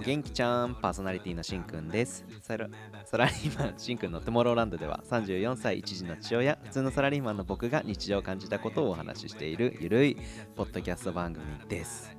[0.00, 2.24] お元気ちゃん、パーソナリティのしんくんです。
[2.40, 2.70] サラ
[3.04, 10.16] サラリーマンしんくんのトゥモローランドでは34歳一児の父親、普通のサラリーマンの僕が日常を感じたことをお話ししているゆるい
[10.56, 12.16] ポッドキャスト番組です。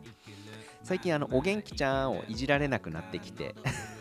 [0.84, 3.56] 最近あの、お元気ちゃんをいじられなくなってきて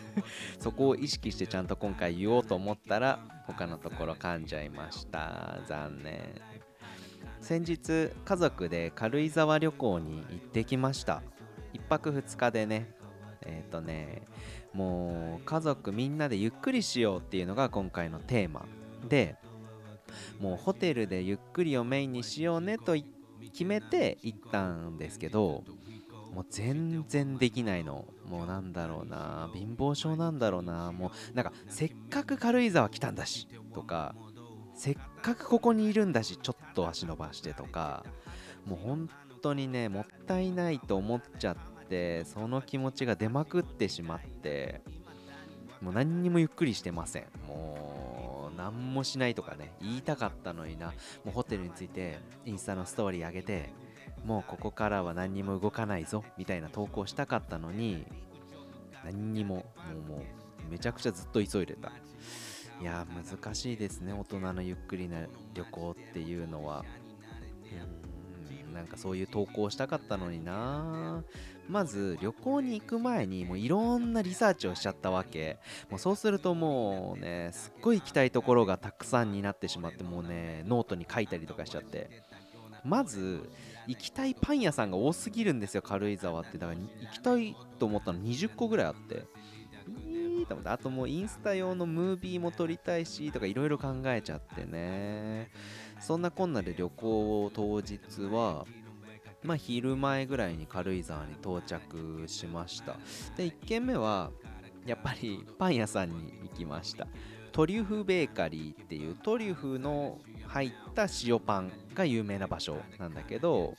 [0.61, 3.17] そこを意識してちゃんと今回言おうと思ったら
[3.47, 5.57] 他のところ噛んじゃいました。
[5.65, 6.19] 残念。
[7.39, 11.23] 先日家族で軽井沢旅行に行ってきました
[11.73, 13.00] 1泊2日でね
[13.45, 14.23] えっ、ー、とね
[14.73, 18.65] もう家族みんなでゆっくりしようっていうのが今回のテーマ
[19.07, 19.35] で
[20.39, 22.95] もうホテルでゆっくりをメインにしようねと
[23.53, 25.63] 決めて行ったんですけど
[26.33, 28.05] もう全然できないの。
[28.25, 30.93] もうなんだろうな貧乏症なんだろうな。
[30.93, 34.15] もうなんかせっかく軽井沢来たんだしとか
[34.73, 38.05] せっかくここにいるんだしちょっと足伸ばしてとか
[38.65, 39.09] もう本
[39.41, 41.57] 当にねもったいないと思っちゃっ
[41.91, 44.81] てその気持ちが出まくってしまって
[45.81, 47.25] もう何にもゆっくりしてません。
[47.47, 50.87] もう何もしないとかね言いたかったのにな。
[50.87, 50.93] も
[51.27, 53.73] うホテルについてインスタのストーリー上げて
[54.23, 58.05] もうここからは何にも動かないぞみたいな投稿したかったのに
[59.03, 60.17] 何にももうも
[60.69, 61.91] うめちゃくちゃずっと急いでた。
[62.79, 65.17] いや難しいですね大人のゆっくりな
[65.53, 66.85] 旅行っていうのは。
[67.71, 68.10] うん。
[68.71, 71.23] なんかそういう投稿したかったのにな。
[71.69, 75.57] まず旅行に行く前にもういろんなリサーチをしちゃったわけ。
[75.89, 82.09] もうそうするともうねすっごい行きたいところがたくさんになってしまってもうねノートに書いたりとかしちゃって。
[82.83, 83.47] まず
[83.85, 86.57] 行きたいパン屋さんが多すぎるんですよ軽井沢って。
[86.57, 89.25] だから行きたいと思ったの20個ぐらいあって。
[90.45, 95.49] と思ってあともうインスタ用のムービーも撮りたいしとかいろいろ考えちゃってね。
[95.99, 98.65] そんなこんなで旅行を当日は
[99.43, 102.97] まあ昼前ぐらいに軽井沢に到着しました。
[103.37, 104.31] で1軒目は
[104.85, 107.07] やっぱりパン屋さんに行きました。
[107.51, 113.75] トリュフベーカリーっていうトリュフの入った塩パンが有名な場所なんだけど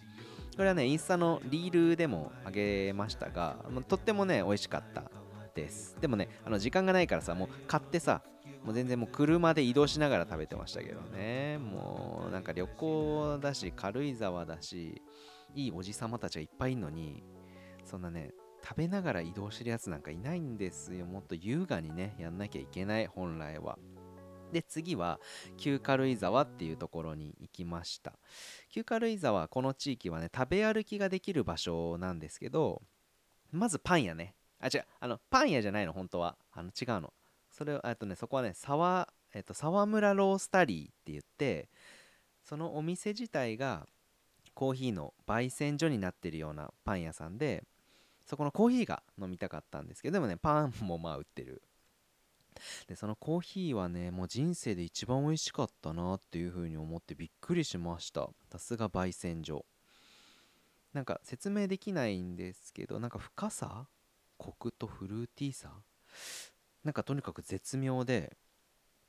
[0.56, 3.56] これはねインスタのリールでもあげましたが
[3.88, 5.04] とってもね美味しかった。
[5.54, 5.96] です。
[6.00, 8.22] でもねあの時間がないからさもう買ってさ
[8.64, 11.58] もう全然もう車で移動しながら食べてましたけどね。
[11.58, 15.02] もうなんか旅行だし軽井沢だし
[15.54, 17.22] いいおじさまたちがいっぱいいるのに
[17.84, 18.30] そんなね
[18.62, 21.06] 食べながら移動してるやつなんかいないんですよ。
[21.06, 23.78] もっと優雅にねやんなきゃいけない本来は。
[24.52, 25.18] で次は
[25.56, 28.12] 旧軽井沢っていうところに行きました。
[28.70, 32.82] 旧軽井沢この地域はね食べ歩きができる場所なんですけど
[33.50, 34.34] まずパン屋ね。
[34.62, 36.36] あ、違う、あの、パン屋じゃないの、本当は。
[36.52, 37.12] あの、違うの。
[37.50, 41.68] それを、えっとね、そこはね、沢、えっと、沢村ロースタリーって言って、
[42.44, 43.86] そのお店自体が
[44.54, 47.64] コーヒーの焙煎所になってるようなパン屋さんで、
[48.24, 51.62] そこのコーヒーが飲みたかったんですけど、でもね、パンもまあ売ってる。
[52.86, 58.28] で、そのコーヒーはね、もう人生で一番美味しかったなっていう風に思ってびっくりしました。
[58.50, 59.64] さすが焙煎所。
[60.92, 63.86] なんか説明できないんですけど、なんか深さ
[64.42, 65.70] コクとフルーティーさ？
[66.82, 68.36] なんかとにかく絶妙で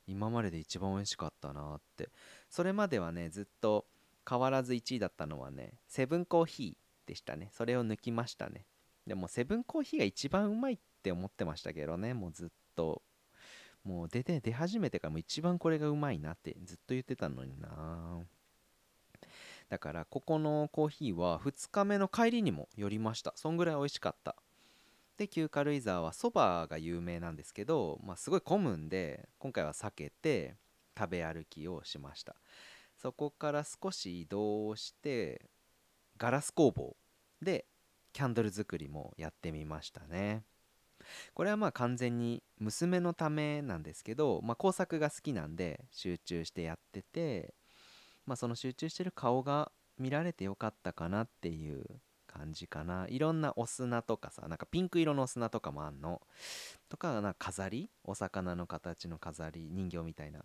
[0.06, 2.10] 今までで一番美味しかったなって。
[2.50, 3.86] それまではねずっと
[4.30, 7.50] 変わらず1位だったのはねセブンコーヒーでしたね。
[7.52, 8.66] それを抜きましたね。
[9.08, 13.02] でもセブンコーヒーが一番うまいって思ってましたけどねもうずっと。
[13.84, 18.20] もう出て出始めてからも一番これがうまいなってずっと言ってたのにな。
[19.70, 23.34] だからここのコーヒーは2日目の帰りにも寄りました。
[23.36, 24.38] そんぐらい美味しかった。
[25.18, 30.56] で旧軽井沢はそばが有名なんですけど、まあ、すごい混むんで今回は避けて
[30.98, 32.36] 食べ歩きをしました。
[32.98, 35.50] そこから少し移動をして
[36.18, 36.96] ガラス工房
[37.42, 37.66] で
[38.14, 40.44] キャンドル作りもやってみましたね。
[41.34, 47.54] これはまあ完全に娘のためなんですけど、まあ、工作が好きなんで集中してやってて、
[48.26, 51.84] まあ、その集中してる顔が見られてよかったかなっていう
[52.34, 53.06] 感じかな。
[53.10, 56.22] いろんなお砂とかさなんかピンク色のお砂とかもあんの？
[56.90, 57.90] とかな飾り？
[58.04, 59.70] お魚の形の飾り？
[59.72, 60.40] 人形みたいな？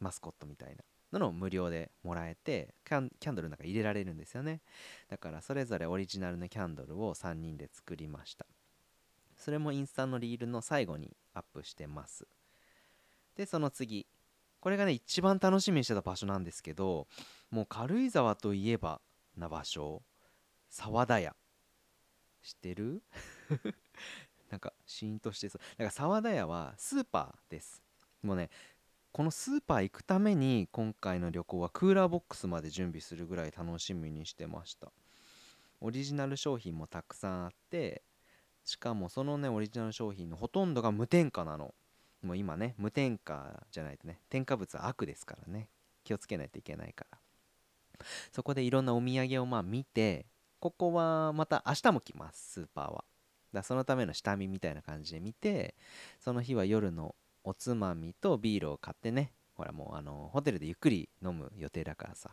[0.00, 0.76] マスコットみたい
[1.12, 1.18] な？
[1.18, 4.60] のを無料でもらえてキャンドルの中入れられるんですよね。
[5.08, 8.46] だからそれぞれオリジナルのキャンドルを3人で作りました。
[9.36, 12.26] それもインスタのリールの最後にアップしてます。
[13.36, 14.06] でその次。
[14.60, 17.06] これがね一番楽しみにしてた場所なんですけど
[17.48, 19.00] もう軽井沢といえば
[19.36, 20.02] な場所。
[20.68, 21.34] 沢田屋。
[22.42, 23.02] 知ってる？
[24.50, 25.60] なんかシーンとしてそう。
[25.60, 27.82] だから沢田屋はスーパーです。
[28.22, 28.50] もうね
[29.12, 34.92] このスーパー行くために今回の旅行はクーラーボックスまで準備するぐらい楽しみにしてました。
[35.80, 38.02] オリジナル商品もたくさんあって
[38.64, 41.74] しかもそのねオリジナル商品のほとんどが無添加なの。
[42.22, 45.68] もう今ね無添加じゃないとね添加物は悪ですからね。
[46.04, 47.18] 気をつけないといけないから。
[48.32, 50.26] そこでいろんなお土産をまあ見て
[50.60, 53.04] ここはまた明日も来ますスーパーは。
[53.52, 55.74] だそのための下見みたいな感じで見て
[56.20, 57.14] その日は夜の
[57.44, 62.30] おつまみとビールを買ってねほらもうあのホテルでゆっくり飲む予定だからさ。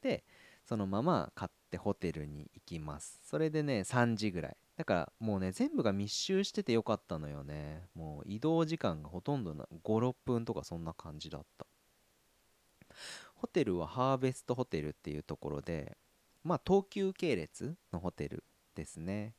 [0.00, 0.24] で
[0.64, 3.20] そのまま買ってホテルに行きます。
[3.24, 4.56] それでね3時ぐらい。
[4.76, 7.88] だからもうね全部が密集しててよかったのよね。
[7.94, 9.54] もう移動時間がほとんど
[9.84, 11.66] 56分とかそんな感じだった。
[13.34, 15.96] ホテルはハーベストホテルっていうところで
[16.44, 18.44] まあ東急系列のホテル
[18.74, 19.34] ですね。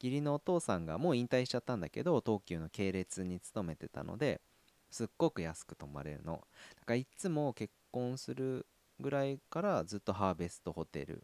[0.00, 4.40] 義理のお父さんがもう引退しちゃったんだけど東急の系列に勤めてたので
[4.90, 6.34] すっごく安く泊まれるの。
[6.78, 8.66] だからいつも結婚する
[9.00, 11.22] ぐらいからずっとハーベストホテル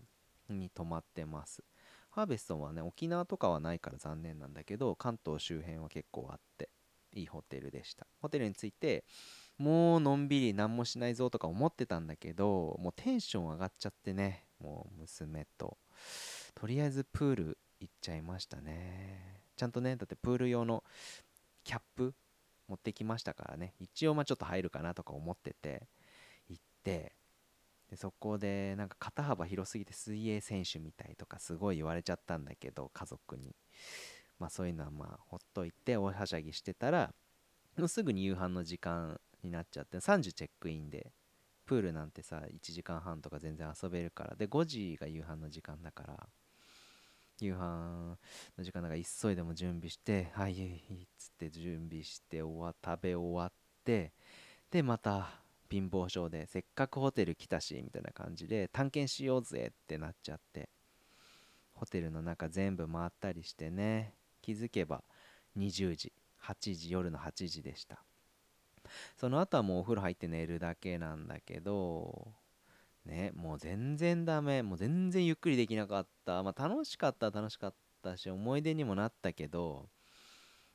[0.48, 1.62] に泊まってます。
[2.10, 6.68] ハーベストはね沖縄とかはないから残念なんだけど関東周辺は結構あって
[7.12, 8.06] いいホテルでした。
[8.20, 9.04] ホテルに着いて
[9.56, 14.43] もうのんびり何もしないぞとか思ってたんだけどもうテンション上がっちゃってね。
[14.60, 15.78] もう娘と。
[16.54, 19.40] とりあえずプール行っちゃいましたね。
[19.56, 20.82] ちゃんとねだってプール用の
[21.64, 22.14] キャップ
[22.68, 23.74] 持ってきましたからね。
[23.78, 25.86] 一応まあちょっと入るかなとか思ってて
[26.48, 27.12] 行って
[27.90, 33.54] でそこでなんか肩幅広すぎて水泳選手みたいとかすごい言われちゃったんだけど家族に。
[34.38, 37.14] まあそういうのはまあほっといて大はしゃぎしてたら
[37.78, 41.12] もうすぐに夕飯の時間になっちゃって3時チェックインで
[41.66, 44.36] プールなんてさ1時間半とか全然遊べるから。
[44.36, 46.28] で5時が夕飯の時間だから。
[47.40, 48.16] 夕飯
[48.56, 53.52] の時間だから急いでも準備してはいいいっつって準備して終わ食べ終わっ
[53.84, 54.12] て
[54.70, 60.68] でまた貧乏症でせっかくホテル来たしみたいな感じで探検しようぜってなっちゃって
[61.74, 65.02] ホテルの中全部回ったりしてね気づけば
[65.58, 66.12] 20時
[66.44, 68.04] 8時夜の8時でした。
[69.16, 72.32] その後はもうお風呂入って寝るだけなんだけど
[73.06, 74.62] ねもう全然ダメ。
[74.62, 76.42] もう全然ゆっくりできなかった。
[76.42, 79.88] まあ楽しかった楽しかったし思い出にもなったけど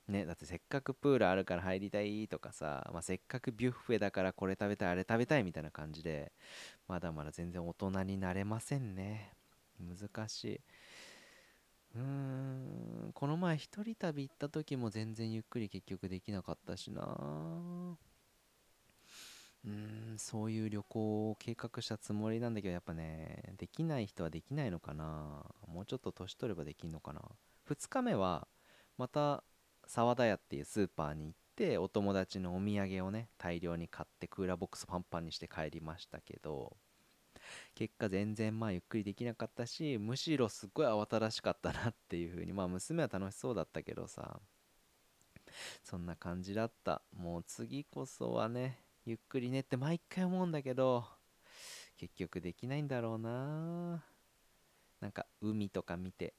[0.08, 6.32] ねだってせっかくプールあるから入りたいとかさ、まあ、せっかくビュッフェだからこれ食べたいあれ食べたいみたいな感じで
[6.88, 9.34] まだまだ全然大人になれませんね。
[9.80, 10.62] 難しい。
[11.96, 17.98] うーんこの前一人旅行った時も全然ゆっくり結局できなかったしな。
[19.66, 25.46] うんそういう旅行を計画したつもりなんだけどやっぱねできない人はできないのかな。
[25.68, 27.22] もうちょっと年取ればできんのかな。
[27.70, 28.48] 2日目は
[28.98, 29.44] また
[29.86, 36.78] 沢田屋っていうスーパーに行ってお友達のお土産をね大量に買ってクーラーボックスパンパンにして帰りましたけど
[37.76, 44.40] 結果全然まあゆっくりできなかったしむしろすっごい慌ただしかったなっていう風にまあ娘は楽しそうだったけどさ
[45.84, 47.02] そんな感じだった。
[47.18, 51.06] もう次こそはねゆっくりねって毎回思うんだけど
[51.98, 54.04] 結局できないんだろうな。
[55.02, 56.34] なんか海とか見て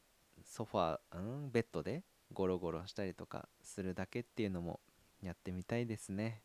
[0.45, 4.81] ソファー、うん、ベッドでゴロゴロしたりとかするだけっていうのも
[5.23, 6.43] やってみたいですね。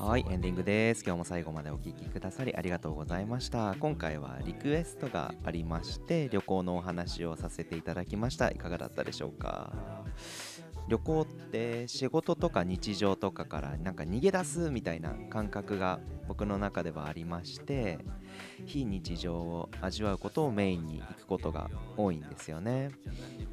[0.00, 1.04] はいエンディングです。
[1.04, 3.76] 今日も最後までお聴きくださりありがとうございました。
[3.78, 8.50] 今回はリクエストがありまして旅行のお話をさせていただきました。
[8.50, 9.74] いかがだったでしょうか？
[10.88, 17.98] 旅行って仕事とか日常とかからなんか逃げ出すみたいな感覚が僕の中ではありまして
[18.64, 22.90] 非日常を味わうことをメインに行くことが多いんですよね。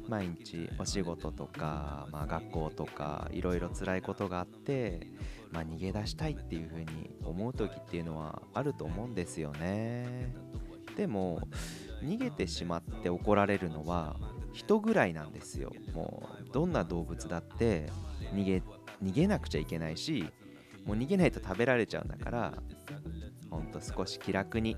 [0.08, 5.06] 毎日お仕事とか、まあ、学校とかいろいろ辛いことがあって、
[5.52, 10.32] まあ、逃げ出したいっていう風に思う時っていうのはあると思うんですよね。
[10.96, 11.40] でも
[12.02, 14.16] 逃げてしまって怒られるのは
[14.52, 15.72] 人ぐらいなんですよ。
[15.94, 17.86] もうどんな動物だって
[18.34, 18.62] 逃げ
[19.02, 20.26] 逃げなくちゃいけないし
[20.84, 22.52] もう逃げないと食べられちゃうんだから
[23.50, 24.76] ほんと少し気楽に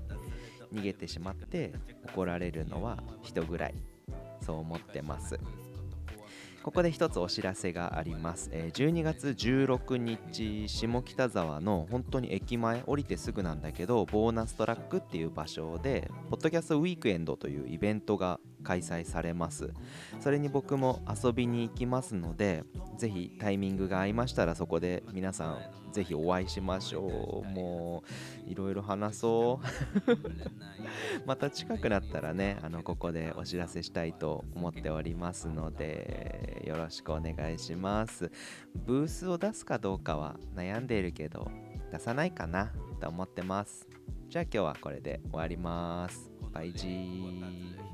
[0.73, 1.73] 逃げてしまって
[2.05, 3.75] 怒られるのは人ぐらい。
[4.41, 5.39] そう思ってます。
[6.63, 19.71] ここで一つお知らせがあります、え12月16日下北沢の本当に駅前降りてすぐなんだけどボーナストラックっていう場所でポッドキャストウィークエンドというイベントが開催されます。
[20.19, 22.63] それに僕も遊びに行きますので
[22.97, 25.59] ぜひタイミングが合いましたらそこで皆さん
[25.91, 27.49] ぜひお会いしましょう。
[27.49, 28.03] も
[28.47, 29.65] ういろいろ話そう。
[31.25, 38.31] また近くなったらねあのここでお知らせしたいと思っておりますのでよろしくお願いします。
[38.75, 41.49] ブースを出すかどうかは悩んでいるけど
[41.91, 43.87] 出さないかなと思ってます。
[44.29, 46.31] じゃあ今日はこれで終わります。
[46.53, 47.90] バイジー。